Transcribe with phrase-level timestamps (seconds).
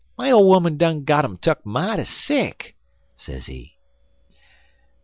[0.17, 2.75] My ole 'oman done gone en tuck mighty sick,'
[3.15, 3.77] sezee.